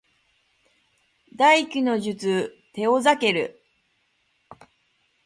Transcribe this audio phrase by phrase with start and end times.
[1.37, 3.61] 第九の術テオザケル